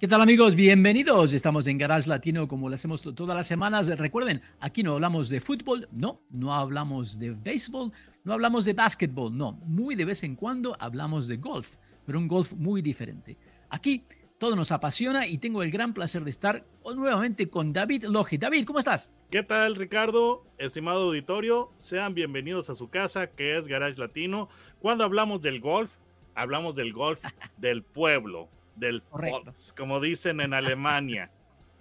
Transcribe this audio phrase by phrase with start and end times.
[0.00, 0.54] ¿Qué tal amigos?
[0.54, 1.32] Bienvenidos.
[1.32, 3.88] Estamos en Garage Latino como lo hacemos todas las semanas.
[3.98, 7.92] Recuerden, aquí no hablamos de fútbol, no, no hablamos de béisbol,
[8.22, 9.54] no hablamos de básquetbol, no.
[9.64, 11.74] Muy de vez en cuando hablamos de golf,
[12.06, 13.36] pero un golf muy diferente.
[13.70, 14.04] Aquí
[14.38, 18.38] todo nos apasiona y tengo el gran placer de estar nuevamente con David Logi.
[18.38, 19.12] David, ¿cómo estás?
[19.32, 20.46] ¿Qué tal, Ricardo?
[20.58, 24.48] Estimado auditorio, sean bienvenidos a su casa, que es Garage Latino.
[24.78, 25.96] Cuando hablamos del golf,
[26.36, 27.24] hablamos del golf
[27.56, 31.30] del pueblo del Fox, como dicen en Alemania.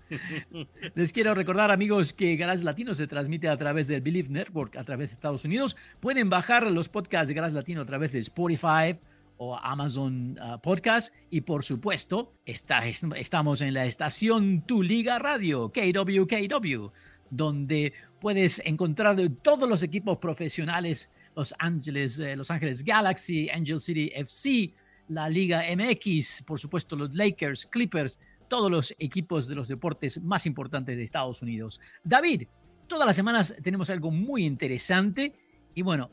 [0.96, 4.84] Les quiero recordar, amigos, que Garage Latino se transmite a través del Believe Network, a
[4.84, 5.76] través de Estados Unidos.
[6.00, 8.98] Pueden bajar los podcasts de Garage Latino a través de Spotify
[9.38, 11.14] o Amazon uh, Podcast.
[11.30, 16.92] Y por supuesto, está, estamos en la estación Tu Liga Radio, KWKW,
[17.30, 24.12] donde puedes encontrar todos los equipos profesionales, Los Ángeles, eh, Los Ángeles Galaxy, Angel City
[24.16, 24.73] FC,
[25.08, 30.45] la Liga MX, por supuesto los Lakers, Clippers, todos los equipos de los deportes más
[30.45, 31.80] importantes de Estados Unidos.
[32.03, 32.44] David,
[32.88, 35.33] todas las semanas tenemos algo muy interesante
[35.75, 36.09] y bueno,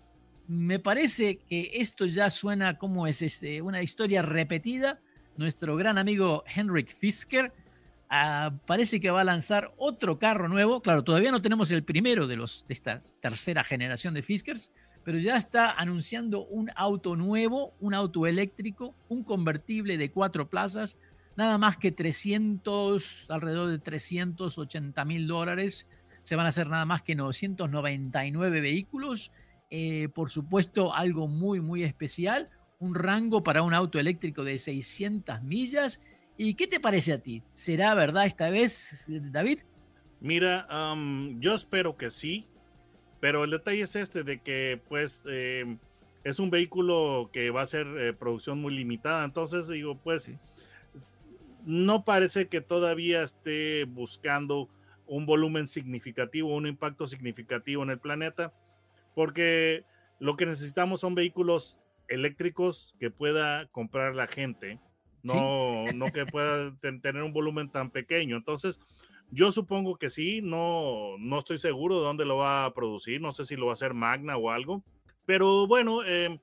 [0.47, 5.01] me parece que esto ya suena como es este, una historia repetida.
[5.37, 7.53] Nuestro gran amigo Henrik Fisker
[8.11, 10.81] ah, parece que va a lanzar otro carro nuevo.
[10.81, 14.73] Claro, todavía no tenemos el primero de, los, de esta tercera generación de Fiskers,
[15.05, 20.97] pero ya está anunciando un auto nuevo, un auto eléctrico, un convertible de cuatro plazas,
[21.37, 25.89] nada más que 300, alrededor de 380 mil dólares.
[26.23, 29.31] Se van a hacer nada más que 999 vehículos.
[29.71, 32.49] Eh, por supuesto, algo muy, muy especial.
[32.79, 36.01] Un rango para un auto eléctrico de 600 millas.
[36.37, 37.43] ¿Y qué te parece a ti?
[37.49, 39.61] ¿Será verdad esta vez, David?
[40.21, 40.67] Mira,
[41.39, 42.47] yo espero que sí.
[43.21, 45.79] Pero el detalle es este de que pues em,
[46.25, 49.25] es un vehículo que va a ser eh, producción muy limitada.
[49.25, 50.29] Entonces digo, pues
[51.65, 54.69] no parece que todavía esté buscando
[55.07, 58.53] un volumen significativo, un impacto significativo en el planeta,
[59.15, 59.85] porque
[60.19, 64.81] lo que necesitamos son vehículos eléctricos que pueda comprar la gente,
[65.25, 68.37] no, no que pueda tener un volumen tan pequeño.
[68.37, 68.79] Entonces,
[69.31, 73.33] yo supongo que sí, no, no estoy seguro de dónde lo va a producir, no
[73.33, 74.85] sé si lo va a hacer Magna o algo,
[75.27, 76.39] pero bueno, eh,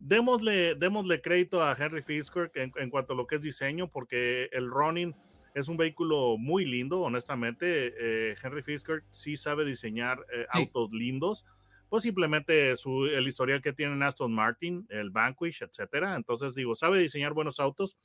[0.00, 4.70] démosle, démosle crédito a Henry Fisker en, cuanto a lo que es diseño, porque el
[4.70, 5.14] Ronin
[5.54, 7.94] es un vehículo muy lindo, honestamente.
[7.98, 11.46] Eh, Henry Fisker sí sabe diseñar eh, autos lindos,
[11.88, 16.16] pues simplemente su, el historial que tiene Aston Martin, el Vanquish, etcétera.
[16.16, 17.96] Entonces digo, sabe diseñar buenos autos,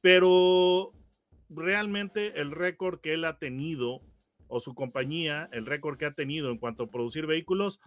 [0.00, 0.92] pero
[1.48, 4.00] realmente el récord que él ha tenido
[4.48, 7.80] o su compañía, el récord que ha tenido en cuanto a producir vehículos,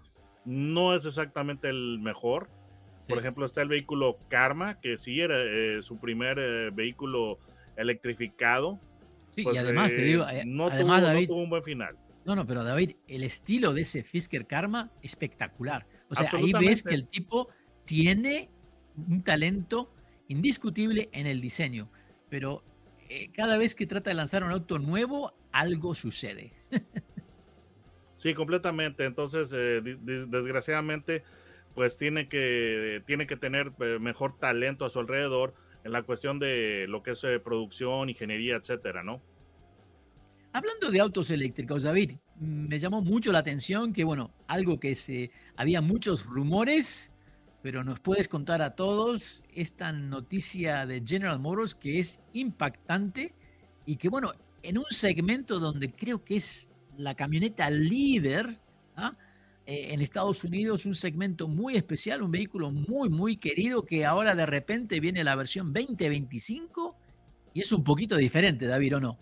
[0.45, 2.49] no es exactamente el mejor.
[3.07, 7.39] Por ejemplo, está el vehículo Karma, que sí era eh, su primer eh, vehículo
[7.77, 8.79] electrificado.
[9.33, 11.95] Sí, y pues, además te digo, eh, no, tuvo, un buen final.
[12.27, 15.87] No, no, pero David, el estilo de ese Fisker Karma, espectacular.
[16.09, 17.47] O sea, ahí ves que el tipo
[17.85, 18.49] tiene
[18.97, 19.93] un talento
[20.27, 21.89] indiscutible en el diseño,
[22.29, 22.65] pero
[23.07, 26.51] eh, cada vez que trata de lanzar un auto nuevo, algo sucede.
[28.17, 29.05] sí, completamente.
[29.05, 29.81] Entonces, eh,
[30.27, 31.23] desgraciadamente,
[31.75, 35.53] pues tiene que, tiene que tener eh, mejor talento a su alrededor
[35.85, 39.21] en la cuestión de lo que es producción, ingeniería, etcétera, ¿no?
[40.53, 45.31] Hablando de autos eléctricos, David, me llamó mucho la atención que, bueno, algo que se
[45.55, 47.11] había muchos rumores
[47.67, 53.33] pero nos puedes contar a todos esta noticia de General Motors que es impactante
[53.85, 54.31] y que, bueno,
[54.63, 58.57] en un segmento donde creo que es la camioneta líder
[58.95, 59.17] ¿ah?
[59.65, 64.33] eh, en Estados Unidos, un segmento muy especial, un vehículo muy, muy querido que ahora
[64.33, 66.95] de repente viene la versión 2025
[67.53, 69.17] y es un poquito diferente, David, ¿o no?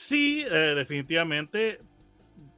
[0.00, 1.80] Sí, eh, definitivamente.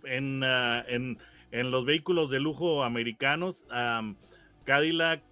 [0.04, 1.18] En, ah, en,
[1.52, 3.64] en, los vehículos de lujo americanos,
[4.64, 5.22] Cadillac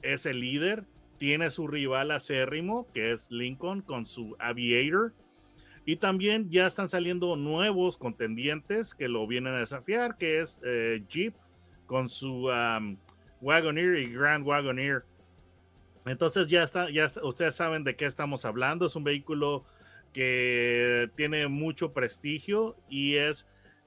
[0.00, 0.86] es el líder,
[1.18, 5.12] tiene su rival acérrimo, que es Lincoln, con su Aviator.
[5.84, 11.04] Y también ya están saliendo nuevos contendientes que lo vienen a desafiar, que es eh,
[11.10, 11.34] Jeep
[11.84, 12.48] con su
[13.42, 15.04] Wagoneer y Grand Wagoneer.
[16.06, 18.86] Entonces ya está, ya ustedes saben de qué estamos hablando.
[18.86, 19.66] Es un vehículo
[20.14, 23.46] que tiene mucho prestigio y es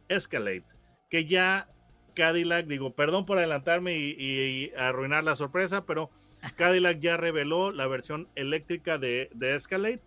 [0.09, 0.65] Escalade,
[1.09, 1.69] que ya
[2.13, 6.11] Cadillac, digo, perdón por adelantarme y, arruinar la sorpresa, pero
[6.55, 10.01] Cadillac ya reveló la versión eléctrica de, de Escalade.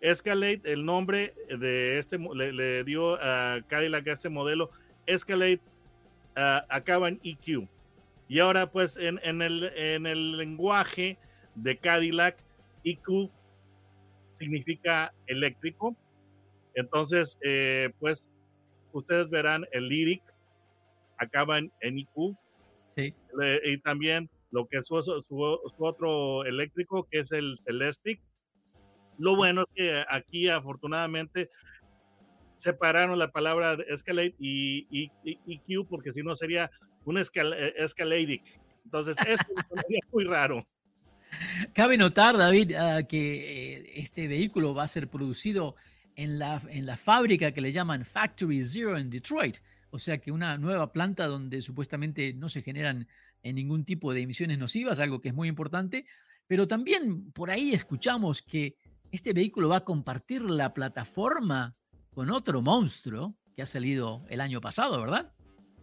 [0.00, 4.70] Escalade, el nombre de este, le, dio a Cadillac a este modelo,
[5.06, 5.60] Escalade
[6.36, 7.68] uh, acaba en EQ.
[8.28, 11.18] Y ahora, pues, en, en, el, en el lenguaje
[11.54, 12.36] de Cadillac,
[12.82, 13.30] EQ
[14.42, 15.96] significa eléctrico.
[16.74, 18.28] Entonces, eh, pues,
[18.92, 20.22] ustedes verán el lyric
[21.16, 22.36] acaba en, IQ.
[22.96, 23.14] Sí.
[23.64, 24.96] y también lo que es su,
[25.78, 28.20] otro eléctrico, que es el Celestic.
[29.18, 31.48] Lo bueno es que aquí, afortunadamente,
[32.56, 36.70] separaron la palabra Escalade y, y, EQ, porque si no sería
[37.04, 38.42] un escal Escaladic.
[38.84, 39.38] Entonces, es
[40.12, 40.66] muy raro.
[41.74, 45.76] Cabe notar, David, ah, que eh, este vehículo va a ser producido
[46.16, 49.56] en la, en la fábrica que le llaman Factory Zero en Detroit.
[49.90, 53.08] O sea que una nueva planta donde supuestamente no se generan
[53.42, 56.06] en ningún tipo de emisiones nocivas, algo que es muy importante.
[56.46, 58.76] Pero también por ahí escuchamos que
[59.10, 61.76] este vehículo va a compartir la plataforma
[62.14, 65.32] con otro monstruo que ha salido el año pasado, ¿verdad?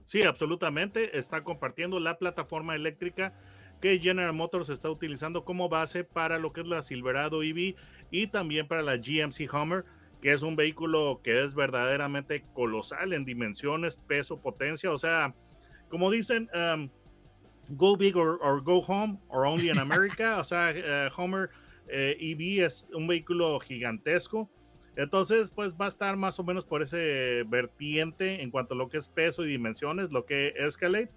[0.06, 1.18] Sí, absolutamente.
[1.20, 3.34] Está compartiendo la plataforma eléctrica
[3.82, 7.76] que General Motors está utilizando como base para lo que es la Silverado EV
[8.12, 9.86] y también para la GMC Hummer
[10.22, 14.92] que es un vehículo que es verdaderamente colosal en dimensiones, peso, potencia.
[14.92, 15.34] O sea,
[15.90, 16.90] como dicen, um,
[17.70, 20.38] go big or, go home or only in America.
[20.40, 21.50] o sea, uh, Homer
[21.88, 24.50] EV eh, e es un vehículo gigantesco.
[24.96, 28.90] Entonces, pues va a estar más o menos por ese vertiente en cuanto a lo
[28.90, 31.10] que es peso y dimensiones, lo que Escalade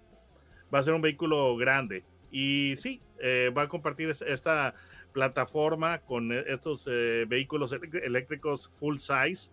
[0.73, 2.05] va a ser un vehículo grande.
[2.33, 4.73] Y sí, eh, va a compartir esta
[5.13, 9.51] plataforma con e, estos eh, vehículos eléctricos full size,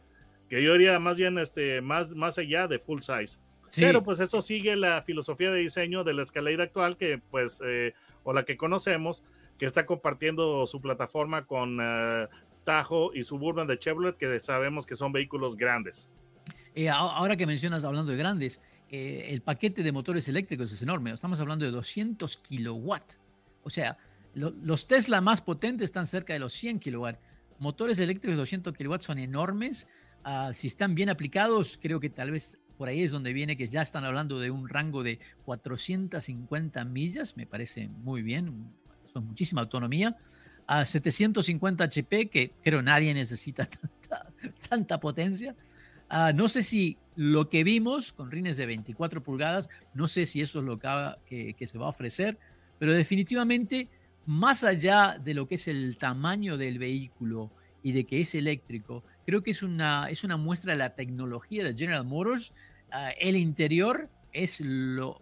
[0.49, 3.38] que yo diría más bien este, más, más allá de full size.
[3.77, 7.93] Pero pues eso sigue la filosofía de diseño de la Escalade actual, que pues, eh,
[8.25, 9.23] o la que conocemos,
[9.59, 12.27] que está compartiendo su plataforma con uh,
[12.65, 16.11] Tahoe y Suburban de Chevrolet, que sabemos que son vehículos grandes.
[16.91, 21.12] ahora que mencionas, hablando de grandes, el paquete de motores eléctricos es enorme.
[21.12, 23.19] Estamos hablando de 200 kilowatts.
[23.62, 23.96] O sea,
[24.34, 27.20] los Tesla más potentes están cerca de los 100 kilowatts.
[27.58, 29.87] Motores eléctricos de 200 kilowatts son enormes.
[30.25, 33.66] Ah, si están bien aplicados, creo que tal vez por ahí es donde viene que
[33.66, 37.36] ya están hablando de un rango de 450 millas.
[37.36, 38.72] Me parece muy bien.
[39.04, 40.16] Son muchísima autonomía.
[40.66, 43.69] A 750 HP, que creo nadie necesita
[44.69, 45.54] tanta, potencia.
[46.08, 50.40] Ah, no sé si lo que vimos con rines de 24 pulgadas, no sé si
[50.40, 52.38] eso es lo que, que se va a ofrecer,
[52.78, 53.90] pero definitivamente
[54.25, 57.52] más allá de lo que es el tamaño del vehículo
[57.82, 61.62] y de que es eléctrico, creo que es una, es una muestra de la tecnología
[61.62, 62.55] de General Motors.
[62.90, 65.20] Ah, el interior es lo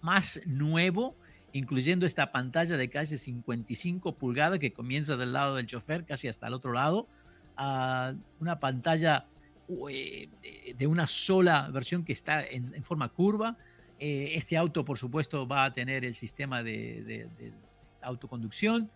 [0.00, 1.16] más nuevo,
[1.52, 6.46] incluyendo esta pantalla de casi 55 pulgadas que comienza del lado del chofer casi hasta
[6.46, 7.08] el otro lado.
[7.56, 9.26] Ah, una pantalla
[9.68, 13.56] de una sola versión que está en, forma curva.
[13.98, 17.28] Eh, este auto, por supuesto, va a tener el sistema de
[18.00, 18.90] autoconducción.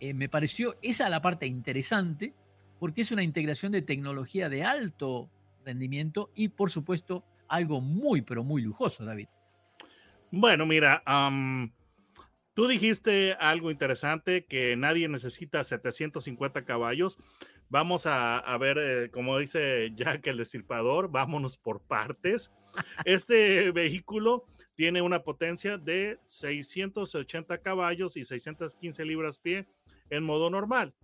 [0.00, 2.34] Eh, me pareció esa la parte interesante
[2.78, 5.28] porque es una integración de tecnología de alto
[5.64, 9.26] rendimiento y por supuesto algo muy pero muy lujoso, David.
[10.30, 11.02] Bueno, mira,
[12.54, 17.18] tú dijiste algo interesante que nadie necesita 750 caballos.
[17.70, 22.50] Vamos a, ver, eh, como dice Jack el Destripador, vámonos por partes.
[23.04, 29.66] Este vehículo tiene una potencia de 680 caballos y 615 libras pie
[30.08, 30.94] en modo normal.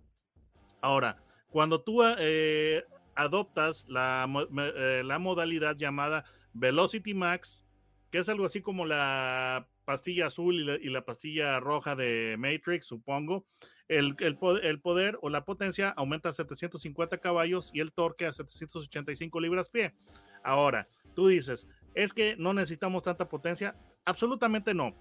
[0.81, 4.29] Ahora, cuando tú eh, adoptas la,
[4.59, 7.65] eh, la, modalidad llamada Velocity Max,
[8.11, 13.47] que es algo así como la pastilla azul y la, pastilla roja de Matrix, supongo,
[13.89, 14.37] el, el,
[14.81, 19.95] poder o la potencia aumenta a 750 caballos y el torque a 785 libras pie.
[20.43, 23.77] Ahora, tú dices, es que no necesitamos tanta potencia.
[24.05, 24.95] Absolutamente no.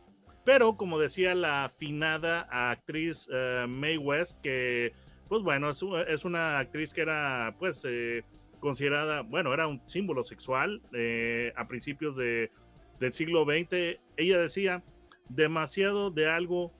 [0.45, 4.93] Pero como decía la afinada actriz uh, Mae West, que
[5.29, 8.23] pues bueno, es, una actriz que era pues eh,
[8.59, 12.51] considerada, bueno, era un símbolo sexual eh, a principios de,
[12.99, 13.99] del siglo XX.
[14.17, 14.83] Ella decía,
[15.29, 16.71] demasiado de algo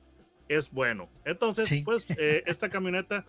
[0.48, 1.10] es bueno.
[1.26, 2.06] Entonces, pues
[2.46, 3.26] esta camioneta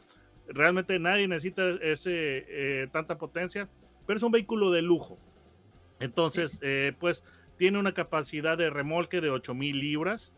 [0.48, 3.68] realmente nadie necesita ese, tanta potencia,
[4.06, 5.18] pero es un vehículo de lujo.
[6.00, 7.24] Entonces, eh, pues
[7.56, 10.34] tiene una capacidad de remolque de 8000 libras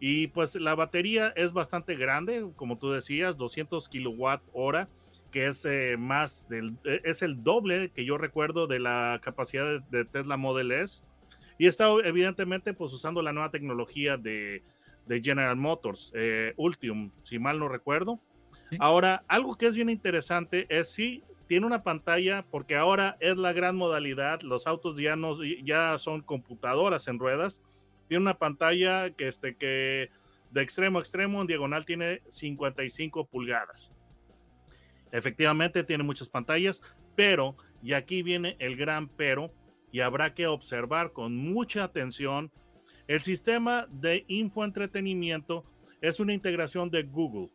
[0.00, 4.88] y pues la batería es bastante grande, como tú decías, 200 kilowatt hora
[5.30, 10.04] que es eh, más del, es el doble que yo recuerdo de la capacidad de,
[10.04, 11.02] Tesla Model S.
[11.58, 14.62] Y está evidentemente pues usando la nueva tecnología de,
[15.08, 18.20] de General Motors, eh, Ultium, si mal no recuerdo.
[18.78, 23.54] Ahora, algo que es bien interesante es si tiene una pantalla, porque ahora es la
[23.54, 27.62] gran modalidad, los autos ya, no, ya son computadoras en ruedas,
[28.06, 30.10] tiene una pantalla que, este, que
[30.50, 33.90] de extremo a extremo en diagonal tiene 55 pulgadas.
[35.10, 36.82] Efectivamente tiene muchas pantallas,
[37.16, 39.50] pero, y aquí viene el gran pero,
[39.90, 42.52] y habrá que observar con mucha atención,
[43.08, 45.64] el sistema de infoentretenimiento
[46.00, 47.50] es una integración de Google.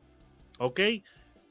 [0.59, 0.79] ¿Ok?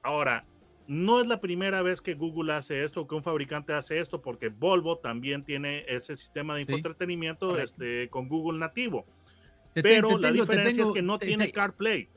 [0.02, 0.44] Ahora,
[0.88, 4.49] no es la primera vez que Google hace esto, que un fabricante hace esto, porque
[4.49, 9.06] Volvo también tiene ese sistema de infoentretenimiento este, con Google nativo.
[9.73, 12.09] Pero la diferencia es que no tiene CarPlay.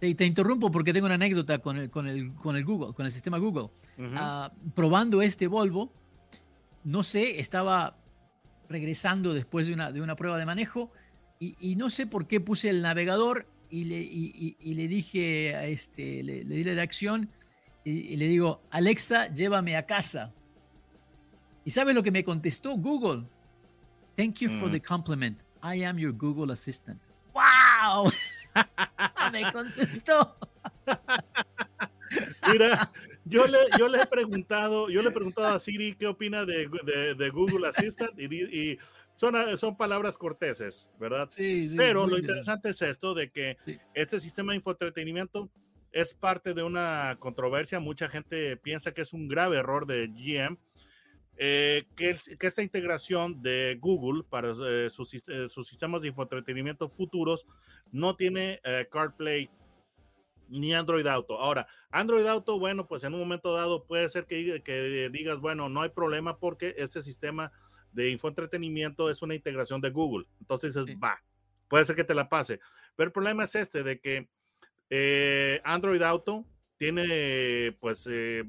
[0.00, 3.04] Te, te, interrumpo porque tengo una anécdota con el, con el, con el Google, con
[3.04, 3.68] el sistema Google.
[4.14, 5.92] Ah, probando este Volvo,
[6.84, 7.96] no sé, estaba
[8.68, 10.92] regresando después de una, de una prueba de manejo
[11.40, 16.22] y, no sé por qué puse el navegador y le, y, le dije a este,
[16.22, 17.30] le, le di la acción
[17.84, 20.32] y, le digo, Alexa, llévame a casa.
[21.64, 23.24] ¿Y sabes lo que me contestó Google?
[24.16, 24.72] Thank you for mm.
[24.72, 25.38] the compliment.
[25.62, 27.00] I am your Google Assistant.
[27.32, 28.10] ¡Wow!
[29.32, 30.36] me contestó.
[32.52, 32.90] Mira,
[33.24, 36.68] yo le, yo le he preguntado, yo le he preguntado a Siri qué opina de,
[37.16, 38.78] de, Google Assistant y,
[39.18, 41.26] son, son palabras corteses, ¿verdad?
[41.28, 43.56] Sí, sí Pero lo interesante es esto de que
[43.92, 45.50] este sistema de infoentretenimiento
[45.90, 47.80] es parte de una controversia.
[47.80, 50.56] Mucha gente piensa que es un grave error de GM.
[51.36, 56.88] Eh, que, que, esta integración de Google para eh, sus, eh, sus, sistemas de infoentretenimiento
[56.88, 57.44] futuros
[57.90, 58.60] no tiene
[58.90, 59.50] CarPlay
[60.48, 61.40] ni Android Auto.
[61.40, 65.68] Ahora, Android Auto, bueno, pues en un momento dado puede ser que, que digas, bueno,
[65.68, 67.50] no hay problema porque este sistema
[67.98, 70.26] de infoentretenimiento es una integración de Google.
[70.38, 71.20] Entonces dices, va,
[71.66, 72.60] puede ser que te la pase.
[72.94, 74.28] Pero el problema es este, de que
[74.88, 76.44] eh, Android Auto
[76.76, 78.44] tiene pues eh,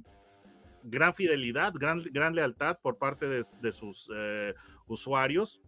[0.84, 4.54] gran fidelidad, gran, gran lealtad por parte de, sus eh,
[4.86, 5.60] usuarios.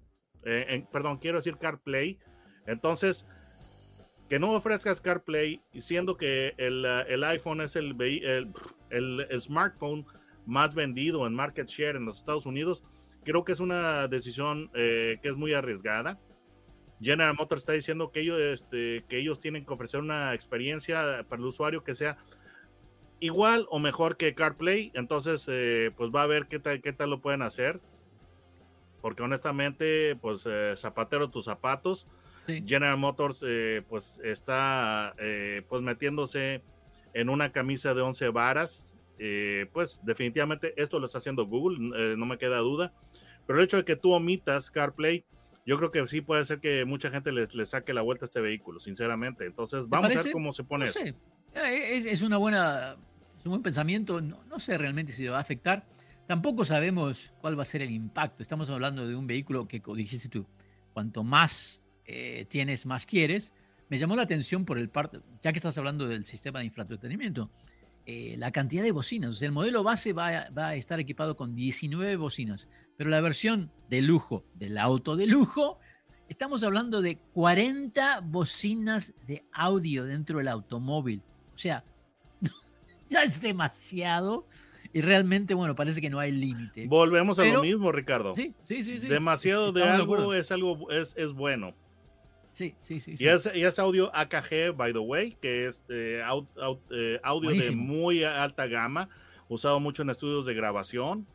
[0.44, 2.20] perdón, quiero decir CarPlay.
[2.68, 3.26] Entonces,
[4.30, 7.96] que no ofrezcas CarPlay, siendo que el, iPhone es el,
[8.92, 10.06] el, smartphone
[10.46, 12.84] más vendido en market share en los Estados Unidos,
[13.24, 16.20] creo que es una decisión que es muy arriesgada.
[17.02, 21.40] General Motors está diciendo que ellos, este, que ellos tienen que ofrecer una experiencia para
[21.40, 22.18] el usuario que sea
[23.20, 24.92] igual o mejor que CarPlay.
[24.94, 27.80] Entonces, eh, pues va a ver qué tal, qué tal lo pueden hacer.
[29.02, 32.06] Porque honestamente, pues eh, zapatero tus zapatos.
[32.48, 35.16] General Motors, eh, pues está
[35.70, 36.62] pues metiéndose
[37.14, 38.96] en una camisa de 11 varas.
[39.72, 42.94] pues definitivamente esto lo está haciendo Google, no me queda duda.
[43.46, 45.26] Pero el hecho de que tú omitas CarPlay,
[45.66, 48.42] yo creo que sí puede ser que mucha gente le, saque la vuelta a este
[48.42, 49.46] vehículo, sinceramente.
[49.46, 50.86] Entonces, vamos a ver cómo se pone.
[50.86, 51.16] No sé.
[51.54, 52.96] Eh, es, una buena,
[53.40, 54.22] es un buen pensamiento.
[54.22, 55.86] No, no sé realmente si le va a afectar.
[56.28, 58.42] Tampoco sabemos cuál va a ser el impacto.
[58.42, 60.46] Estamos hablando de un vehículo que, como dijiste tú,
[60.94, 63.52] cuanto más eh, tienes, más quieres.
[63.90, 67.50] Me llamó la atención por el parte, ya que estás hablando del sistema de infraentretenimiento,
[68.06, 69.32] eh, la cantidad de bocinas.
[69.32, 72.68] O sea, el modelo base va va a estar equipado con 19 bocinas.
[72.98, 75.80] Pero la versión de lujo del auto de lujo,
[76.30, 81.22] estamos hablando de 40 bocinas de audio dentro del automóvil.
[81.54, 81.84] O sea,
[83.10, 84.46] ya es demasiado.
[84.94, 86.86] Y realmente, bueno, parece que no hay límite.
[86.88, 88.36] Volvemos a lo mismo, Ricardo.
[88.36, 89.00] Sí, sí, sí.
[89.00, 91.74] Demasiado de algo es algo, es, es bueno.
[92.52, 93.16] Sí, sí, sí.
[93.18, 96.22] Y, es, audio AKG, by the way, que es eh,
[96.92, 99.10] eh, audio de muy alta gama,
[99.48, 101.28] usado mucho en estudios de grabación.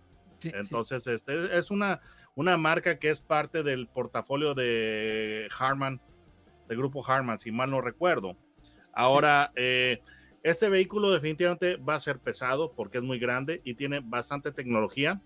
[0.42, 2.00] Entonces, este es una,
[2.35, 6.00] una marca que es parte del portafolio de Harman,
[6.68, 8.37] del grupo Harman, si mal no recuerdo.
[8.92, 10.00] Ahora, eh,
[10.42, 15.20] este vehículo definitivamente va a ser pesado porque es muy grande y tiene bastante tecnología.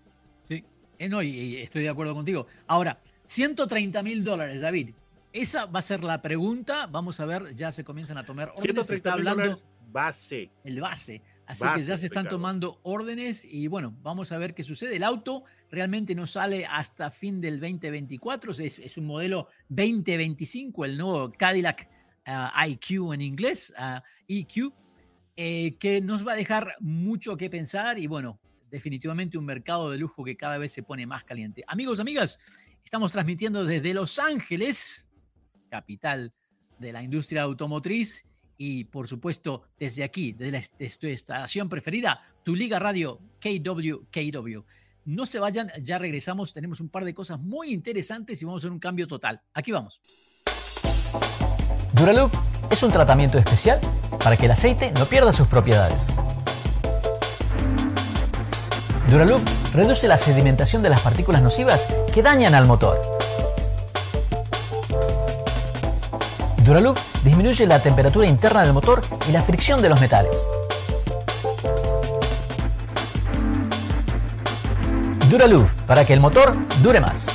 [0.47, 0.63] Sí,
[0.97, 2.47] eh, no, y, estoy de acuerdo contigo.
[2.67, 4.91] Ahora, 130 mil dólares, David.
[5.33, 6.87] Esa va a ser la pregunta.
[6.87, 8.87] Vamos a ver, ya se comienzan a tomar órdenes.
[8.87, 9.57] Se está hablando
[9.91, 10.51] base.
[10.63, 11.21] El base.
[11.45, 14.95] Así que ya se están tomando órdenes y bueno, vamos a ver qué sucede.
[14.95, 20.97] El auto realmente no sale hasta fin del 2024, es, es un modelo 2025, el
[20.97, 21.89] nuevo Cadillac
[22.25, 24.71] ah, IQ en inglés, uh, EQ,
[25.35, 29.97] eh, que nos va a dejar mucho que pensar y bueno, definitivamente un mercado de
[29.97, 31.65] lujo que cada vez se pone más caliente.
[31.67, 32.39] Amigos, amigas,
[32.81, 35.09] estamos transmitiendo desde Los Ángeles,
[35.71, 36.33] capital
[36.77, 38.25] de la industria automotriz
[38.57, 40.61] y por supuesto desde aquí, desde, la,
[40.99, 44.59] tu estación preferida, tu liga radio KWKW.
[45.05, 48.67] No se vayan, ya regresamos, tenemos un par de cosas muy interesantes y vamos a
[48.67, 49.41] hacer un cambio total.
[49.53, 49.99] Aquí vamos.
[51.93, 52.31] Duraloop
[52.69, 53.79] es un tratamiento especial
[54.23, 56.07] para que el aceite no pierda sus propiedades.
[59.09, 59.41] Duraloop
[59.73, 63.20] reduce la sedimentación de las partículas nocivas que dañan al motor.
[66.65, 70.47] Duraloop disminuye la temperatura interna del motor y la fricción de los metales.
[75.27, 76.53] Duraloop, para que el motor
[76.83, 77.27] dure más.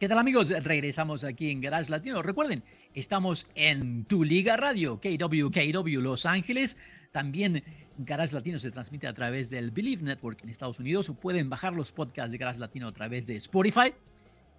[0.00, 0.50] ¿Qué tal amigos?
[0.64, 2.20] Regresamos aquí en Garage Latino.
[2.20, 6.76] Recuerden, estamos en Tu Liga Radio, KWKW Los Ángeles.
[7.12, 7.62] También
[7.96, 11.12] Garage Latino se transmite a través del Believe Network en Estados Unidos.
[11.20, 13.92] Pueden bajar los podcasts de Garage Latino a través de Spotify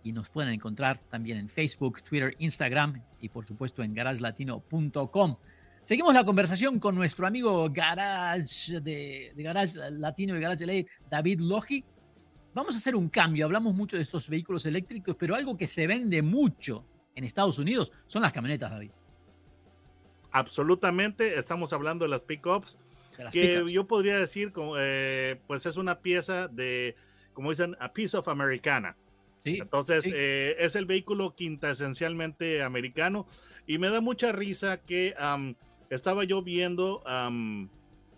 [0.04, 5.38] y nos pueden encontrar también en Facebook, Twitter, Instagram y por supuesto en garagelatino.com.
[5.84, 11.84] Seguimos la conversación con nuestro amigo Garage de, Garage Latino y Garage LA, David Logi.
[12.54, 13.46] Vamos a hacer un cambio.
[13.46, 17.92] Hablamos mucho de estos vehículos eléctricos, pero algo que se vende mucho en Estados Unidos
[18.08, 18.92] son las camionetas, David.
[20.32, 21.38] Absolutamente.
[21.38, 22.78] Estamos hablando de las pickups,
[23.32, 26.96] que yo podría decir, eh, pues es una pieza de,
[27.34, 28.96] como dicen, a piece of Americana.
[29.44, 33.28] Entonces, eh, es el vehículo quinta esencialmente americano.
[33.66, 35.16] Y me da mucha risa que
[35.90, 37.04] estaba yo viendo,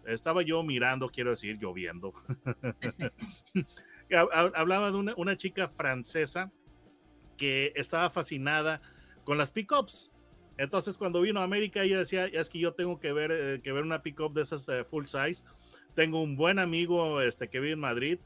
[0.06, 2.14] estaba yo mirando, quiero decir, lloviendo.
[4.56, 6.52] Hablaba de una, chica francesa
[7.38, 8.82] que estaba fascinada
[9.24, 10.12] con las pickups.
[10.58, 13.72] Entonces, cuando vino a América, ella decía, es que yo tengo que ver, eh, que
[13.72, 15.44] ver una pickup de esas eh, full size.
[15.96, 18.20] Tengo un buen amigo este, que vive en Madrid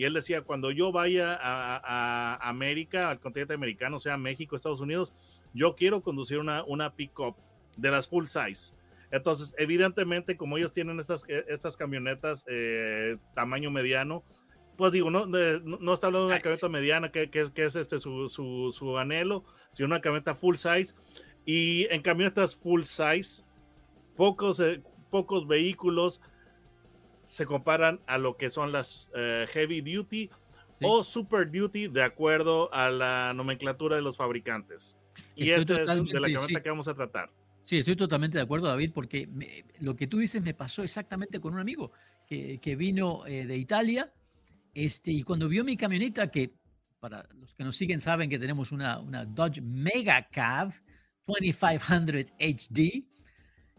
[0.00, 5.12] y él decía, cuando yo vaya a, América, al continente americano, sea México, Estados Unidos,
[5.52, 7.36] yo quiero conducir una, una pick-up
[7.76, 8.72] de las full size.
[9.10, 14.24] Entonces, evidentemente, como ellos tienen estas, eh, estas camionetas eh, tamaño mediano,
[14.78, 18.30] pues digo, no, no, está hablando de una camioneta mediana, que, que, es este su,
[18.30, 20.94] su, su, anhelo, sino una camioneta full size.
[21.44, 23.44] Y en camionetas full size,
[24.16, 26.22] pocos, eh, pocos vehículos
[27.30, 30.28] se comparan a lo que son las eh, heavy duty
[30.82, 34.96] o super duty de acuerdo a la nomenclatura de los fabricantes.
[35.36, 37.30] Y esta es de la camioneta que vamos a tratar.
[37.62, 39.28] Sí, estoy totalmente de acuerdo, David, porque
[39.78, 41.92] lo que tú dices me pasó exactamente con un amigo
[42.26, 44.12] que, que vino eh, de Italia
[44.74, 46.52] este, y cuando vio mi camioneta, que
[46.98, 50.72] para los que nos siguen saben que tenemos una, una Dodge Mega Cab
[51.28, 53.04] 2500 HD,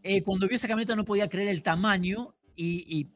[0.03, 3.09] eh, cuando vio esa camioneta no podía creer el tamaño y, y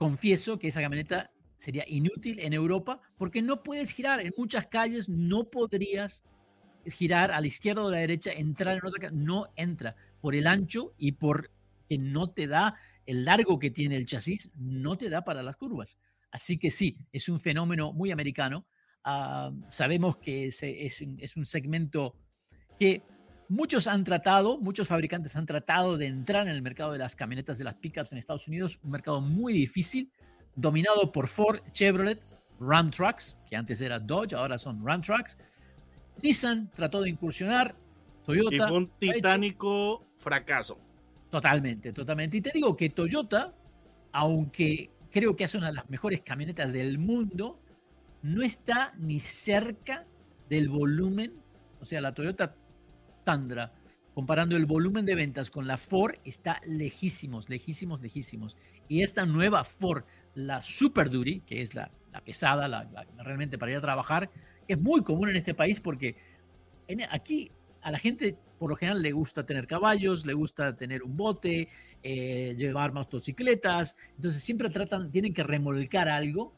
[0.00, 4.18] confieso que esa camioneta sería inútil en Europa porque no puedes girar.
[4.20, 6.24] En muchas calles no podrías
[6.86, 9.14] girar a la izquierda o a la derecha, entrar en otra calle.
[9.14, 11.50] No entra por el ancho y por
[11.86, 15.56] que no te da el largo que tiene el chasis, no te da para las
[15.56, 15.98] curvas.
[16.30, 18.64] Así que sí, es un fenómeno muy americano.
[19.04, 22.16] Ah, sabemos que es, es un segmento
[22.78, 23.02] que
[23.50, 27.58] Muchos han tratado, muchos fabricantes han tratado de entrar en el mercado de las camionetas
[27.58, 30.08] de las pickups en Estados Unidos, un mercado muy difícil,
[30.54, 32.20] dominado por Ford, Chevrolet,
[32.60, 35.36] Ram Trucks, que antes era Dodge, ahora son Ram Trucks.
[36.22, 37.74] Nissan trató de incursionar,
[38.24, 38.54] Toyota.
[38.54, 40.78] Y fue un titánico fracaso.
[41.28, 42.36] Totalmente, totalmente.
[42.36, 43.52] Y te digo que Toyota,
[44.12, 47.58] aunque creo que es una de las mejores camionetas del mundo,
[48.22, 50.06] no está ni cerca
[50.48, 51.32] del volumen.
[51.80, 52.54] O sea, la Toyota
[54.14, 58.56] Comparando el volumen de ventas con la Ford, está lejísimos, lejísimos, lejísimos.
[58.88, 61.90] Y esta nueva Ford, la Super Duty, que es la,
[62.24, 62.88] pesada, la,
[63.18, 64.30] realmente para ir a trabajar,
[64.66, 66.16] es muy común en este país porque
[67.10, 71.16] aquí a la gente por lo general le gusta tener caballos, le gusta tener un
[71.16, 71.68] bote,
[72.02, 76.52] eh, llevar motocicletas, entonces siempre tratan, tienen que remolcar algo,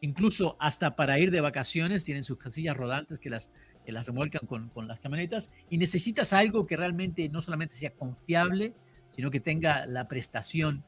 [0.00, 3.50] incluso hasta para ir de vacaciones tienen sus casillas rodantes que las
[3.88, 7.94] que las remolcan con, con, las camionetas y necesitas algo que realmente no solamente sea
[7.94, 8.74] confiable,
[9.08, 10.84] sino que tenga la prestación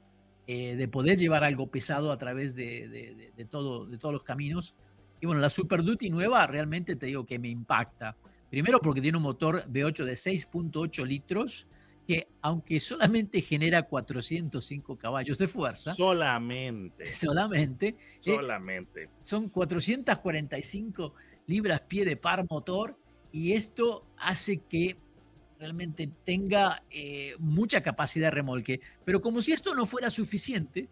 [0.47, 4.75] eh, de poder llevar algo pesado a través de, de, todo, de todos los caminos.
[5.19, 8.19] Y bueno, la Super Duty nueva realmente te digo que me impacta.
[8.51, 11.67] Primero porque tiene un motor V8 de 6.8 litros,
[12.07, 15.95] que aunque solamente genera 405 caballos de fuerza.
[15.95, 17.07] Solamente.
[17.15, 17.89] Solamente.
[17.89, 19.09] Eh, solamente.
[19.23, 21.15] son 445
[21.51, 22.97] libras pie de par motor
[23.33, 24.97] y esto hace que
[25.59, 28.81] realmente tenga eh, mucha capacidad de remolque.
[29.05, 30.89] Pero como si esto no fuera suficiente,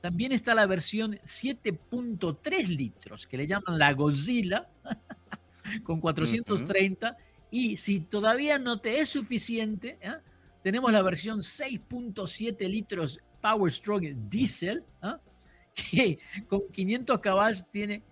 [0.00, 4.68] también está la versión 7.3 litros, que le llaman la Godzilla,
[5.84, 7.16] con 430,
[7.50, 10.20] Y si todavía no te es suficiente, ¿ah?
[10.62, 15.20] tenemos la versión 6.7 litros Power Stroke Diesel, ¿ah?
[15.74, 18.02] que con 500 caballos tiene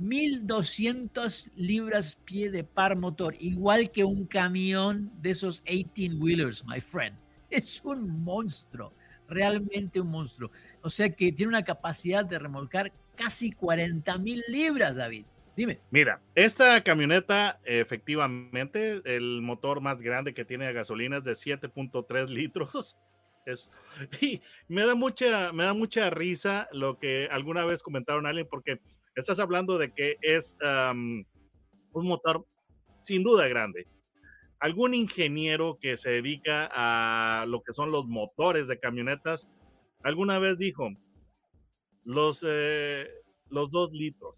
[0.00, 6.80] 1200 libras pie de par motor, igual que un camión de esos 18 wheelers, my
[6.80, 7.16] friend.
[7.50, 8.94] Es un monstruo,
[9.28, 10.50] realmente un monstruo.
[10.82, 15.26] O sea que tiene una capacidad de remolcar casi 40 mil libras, David.
[15.56, 15.80] Dime.
[15.90, 22.28] Mira, esta camioneta, efectivamente, el motor más grande que tiene de gasolina es de 7.3
[22.28, 22.96] litros.
[23.46, 23.70] Es,
[24.20, 28.80] y me da mucha, me da mucha risa lo que alguna vez comentaron alguien, porque
[29.14, 30.56] estás hablando de que es
[30.92, 31.26] un
[31.92, 32.46] motor
[33.02, 33.86] sin duda grande.
[34.58, 39.48] Algún ingeniero que se dedica a lo que son los motores de camionetas,
[40.02, 40.90] alguna vez dijo,
[42.04, 43.08] los, eh,
[43.48, 44.34] los dos litros,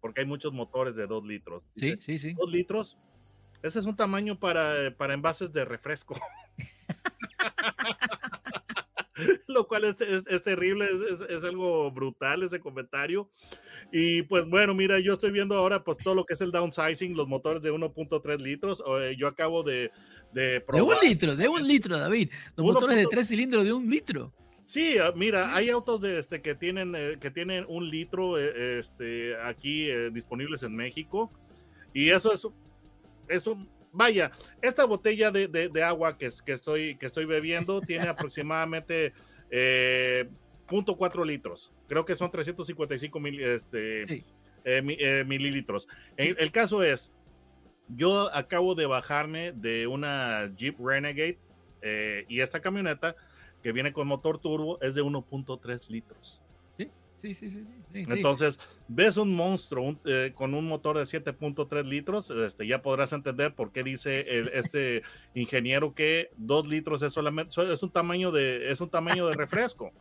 [0.00, 1.62] porque hay muchos motores de dos litros.
[1.76, 2.32] sí, sí, sí.
[2.34, 2.98] Dos litros,
[3.62, 6.16] ese es un tamaño para, para envases de refresco.
[9.46, 13.30] lo cual es, es, terrible, es, es, algo brutal ese comentario.
[13.92, 17.16] Y pues bueno, mira, yo estoy viendo ahora pues todo lo que es el downsizing,
[17.16, 18.82] los motores de 1.3 litros.
[19.00, 19.90] Eh, yo acabo de...
[20.32, 22.30] De, de, un litro, de un litro, David.
[22.56, 24.34] Los motores de tres cilindros de un litro.
[24.64, 28.80] Sí, ah, mira, hay autos de este que tienen eh, que tienen un litro eh,
[28.80, 31.30] este aquí disponibles en México
[31.94, 32.46] y eso es
[33.28, 33.56] eso
[33.96, 34.30] vaya,
[34.62, 39.12] esta botella de, de, agua que, que, estoy, que estoy bebiendo tiene aproximadamente
[39.50, 40.28] eh,
[40.68, 41.72] 0.4 litros.
[41.88, 44.22] Creo que son 355 mil, este, eh,
[44.64, 45.88] eh, mililitros.
[46.16, 47.10] El, el, caso es,
[47.88, 51.38] yo acabo de bajarme de una Jeep Renegade
[51.82, 53.14] eh, y esta camioneta
[53.62, 56.42] que viene con motor turbo es de 1.3 litros.
[57.16, 57.64] Sí, sí, sí.
[57.94, 63.54] Entonces, ves un monstruo eh, con un motor de 7.3 litros, este, ya podrás entender
[63.54, 65.02] por qué dice este
[65.34, 69.92] ingeniero que 2 litros es solamente es un tamaño de es un tamaño de refresco.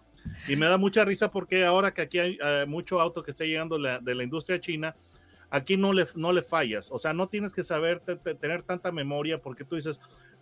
[0.47, 3.45] Y me da mucha risa porque ahora que aquí hay eh, mucho auto que está
[3.45, 4.95] llegando de la industria china,
[5.49, 6.91] aquí no le, no le fallas.
[6.91, 9.99] O sea, no tienes que saber tener tanta memoria porque tú dices,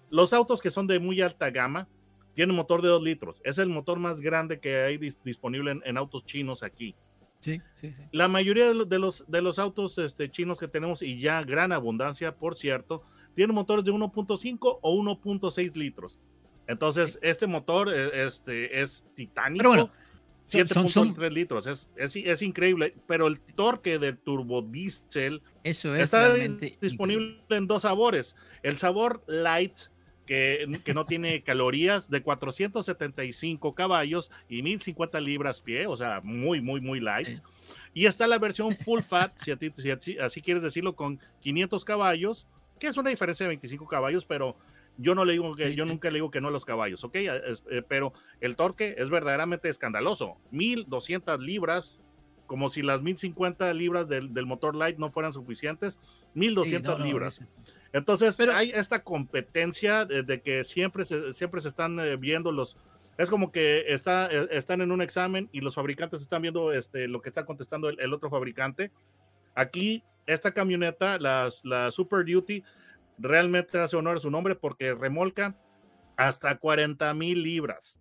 [0.10, 1.88] los autos que son de muy alta gama,
[2.34, 3.41] tiene motor de 2 litros.
[3.43, 6.96] Es el motor más grande que hay disponible en, autos chinos aquí.
[7.39, 8.04] Sí, sí, sí.
[8.12, 12.36] La mayoría de los, de los, autos este, chinos que tenemos, y ya gran abundancia,
[12.36, 13.04] por cierto,
[13.36, 16.19] tienen motores de 1.5 o 1.6 litros.
[16.67, 19.58] Entonces, este motor e, este, es titánico.
[19.58, 19.91] Pero bueno,
[20.50, 27.39] 7.3 litros, es, es, es, increíble, pero el torque del turbodiesel Eso es está disponible
[27.50, 28.36] en dos sabores.
[28.62, 29.78] El sabor light
[30.26, 36.82] que, no tiene calorías de 475 caballos y 1050 libras pie, o sea, muy, muy,
[36.82, 37.40] muy light.
[37.94, 42.48] Y está la versión full fat, si, así, quieres decirlo, con 500 caballos,
[42.80, 44.58] que es una diferencia de 25 caballos, pero
[44.98, 47.16] yo no le digo que, yo nunca le digo que no a los caballos, ¿ok?
[47.16, 50.38] Eh, pero el torque es verdaderamente escandaloso.
[50.52, 52.00] 1200 libras,
[52.48, 56.00] como si las 1050 libras del, motor light no fueran suficientes,
[56.36, 57.42] 1200 libras.
[57.94, 62.78] Entonces, Pero, hay esta competencia de, que siempre se, siempre se están eh, viendo los...
[63.20, 67.08] Es como que está, eh, están en un examen y los fabricantes están viendo este,
[67.08, 68.92] lo que está contestando el, otro fabricante.
[69.54, 72.64] Aquí, esta camioneta, la, la Super Duty,
[73.20, 75.56] realmente hace honor a su nombre porque remolca
[76.18, 78.00] hasta 40 mil libras.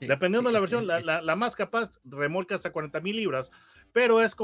[0.00, 3.52] Dependiendo de la versión, la, la, la, más capaz remolca hasta 40 mil libras,
[3.92, 4.34] pero es,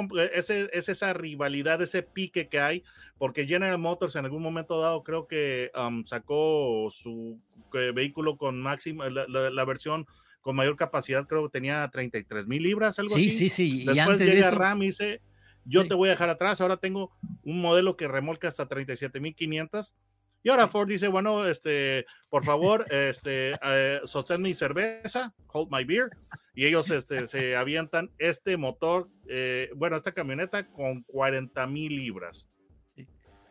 [0.51, 2.85] eh, es, esa rivalidad, ese pique que hay,
[3.17, 5.71] porque General Motors en algún momento dado creo que
[6.05, 7.41] sacó su
[7.75, 10.07] eh, vehículo con máxima, la, versión
[10.41, 13.31] con mayor capacidad, creo que tenía 33 mil libras, algo así.
[13.31, 13.85] Sí, sí, sí.
[13.85, 15.21] Después llega Ram y dice,
[15.65, 17.11] yo te voy a dejar atrás, ahora tengo
[17.43, 19.95] un modelo que remolca hasta 37 mil 500
[20.43, 25.85] y ahora Ford dice, bueno, este, por favor, este, eh, sostén mi cerveza, hold my
[25.85, 26.11] beer,
[26.55, 32.49] y ellos este, se avientan este motor, eh, bueno, esta camioneta con 40 mil libras.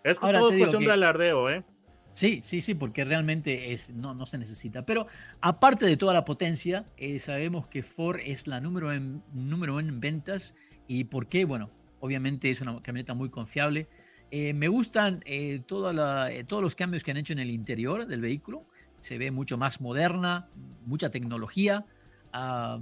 [0.03, 1.65] Es todo cuestión de alardeo, ¿eh?
[2.13, 4.85] Sí, sí, sí, porque realmente es, no, no se necesita.
[4.85, 5.05] Pero
[5.39, 9.99] aparte de toda la potencia, eh, sabemos que Ford es la número en, número en
[9.99, 10.55] ventas.
[10.87, 11.45] ¿Y por qué?
[11.45, 11.69] Bueno,
[11.99, 13.87] obviamente es una camioneta muy confiable
[14.29, 18.21] eh, me gustan eh, eh, todos los cambios que han hecho en el interior del
[18.21, 18.65] vehículo.
[18.99, 20.49] Se ve mucho más moderna,
[20.85, 21.85] mucha tecnología.
[22.33, 22.79] Ah,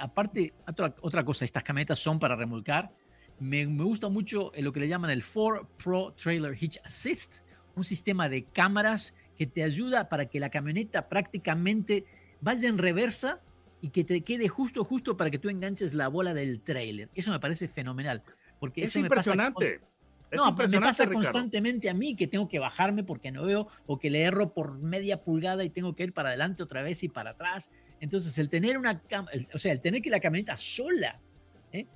[0.00, 2.90] aparte, otra, cosa, estas camionetas son para remolcar.
[3.38, 7.44] Me, gusta mucho lo que le llaman el 4 Pro Trailer Hitch Assist,
[7.76, 12.04] un sistema de cámaras que te ayuda para que la camioneta prácticamente
[12.40, 13.40] vaya en reversa
[13.80, 17.10] y que te quede justo, justo para que tú enganches la bola del trailer.
[17.14, 18.22] Eso me parece fenomenal.
[18.58, 19.66] Porque es eso impresionante.
[19.66, 19.97] Me pasa
[20.32, 24.10] no, me pasa constantemente a mí que tengo que bajarme porque no veo o que
[24.10, 27.30] le erro por media pulgada y tengo que ir para adelante otra vez y para
[27.30, 27.70] atrás.
[28.00, 29.00] Entonces, el tener una
[29.54, 31.20] o sea, el tener que la camioneta sola
[31.72, 31.86] ¿eh?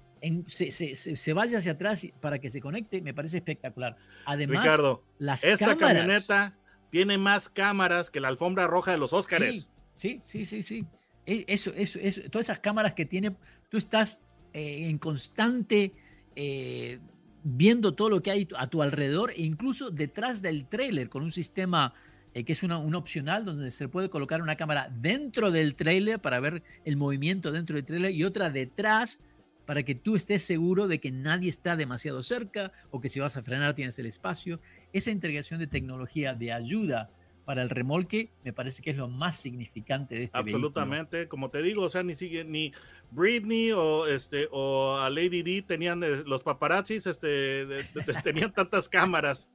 [0.46, 3.96] se, vaya hacia atrás para que se conecte, me parece espectacular.
[4.24, 6.56] Además, Ricardo, las esta camioneta
[6.90, 9.68] tiene más cámaras que la alfombra roja de los Óscares.
[9.92, 10.86] Sí, sí, sí, sí.
[11.26, 13.36] E, eso, eso, eso, todas esas cámaras que tiene,
[13.68, 15.92] tú estás eh, en constante
[16.34, 16.98] eh,
[17.44, 21.30] viendo todo lo que hay a tu alrededor e incluso detrás del trailer con un
[21.30, 21.94] sistema
[22.34, 26.20] eh, que es una, un opcional donde se puede colocar una cámara dentro del trailer
[26.20, 29.18] para ver el movimiento dentro del trailer y otra detrás
[29.66, 33.36] para que tú estés seguro de que nadie está demasiado cerca o que si vas
[33.36, 34.60] a frenar tienes el espacio.
[34.92, 37.10] Esa integración de tecnología de ayuda
[37.44, 41.62] para el remolque me parece que es lo más significante de este Absolutamente, como te
[41.62, 42.72] digo, o sea, ni sigue ni
[43.10, 47.66] Britney o este o a Lady D tenían eh, los paparazzis este
[48.22, 49.48] tenían tantas cámaras.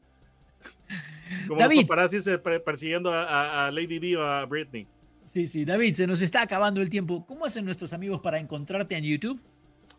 [1.47, 4.87] Como los paparazzis eh, persiguiendo a, Lady D o a Britney.
[5.25, 7.25] Sí, sí, David, se nos está acabando el tiempo.
[7.25, 9.41] ¿Cómo hacen nuestros amigos para encontrarte en YouTube?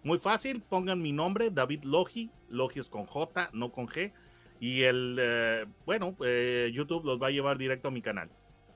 [0.02, 4.12] Muy fácil, pongan mi nombre, David Logi, Logi es con J, no con G
[4.60, 8.30] y el, eh, bueno, eh, YouTube los va a llevar directo a mi canal.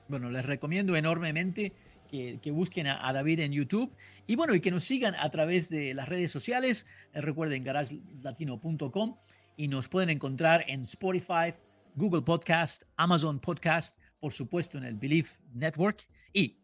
[0.07, 1.73] Bueno, les recomiendo enormemente
[2.09, 3.91] que, busquen a, David en YouTube
[4.27, 6.85] y bueno, y que nos sigan a través de las redes sociales.
[7.13, 9.15] Eh, recuerden garagelatino.com
[9.57, 11.53] y nos pueden encontrar en Spotify,
[11.95, 16.59] Google Podcast, Amazon Podcast, por supuesto en el Believe Network y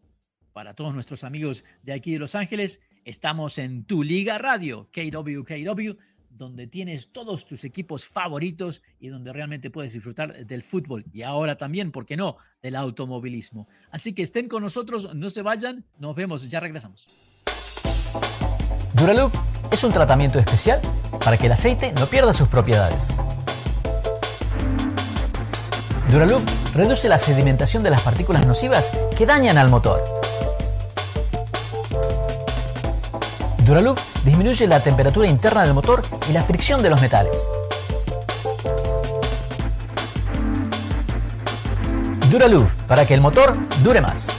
[0.53, 5.97] para todos nuestros amigos de aquí de Los Ángeles, estamos en Tu Liga Radio, KWKW
[6.39, 11.57] donde tienes todos tus equipos favoritos y donde realmente puedes disfrutar del fútbol y ahora
[11.57, 13.67] también, ¿por qué no?, del automovilismo.
[13.91, 17.05] Así que estén con nosotros, no se vayan, nos vemos, ya regresamos.
[18.93, 19.33] Duraloop
[19.69, 20.81] es un tratamiento especial
[21.23, 23.09] para que el aceite no pierda sus propiedades.
[26.09, 26.41] Duraloop
[26.73, 30.01] reduce la sedimentación de las partículas nocivas que dañan al motor.
[33.69, 37.37] Duraloop disminuye la temperatura interna del motor y la fricción de los metales.
[42.31, 44.38] Duraloop, para que el motor dure más.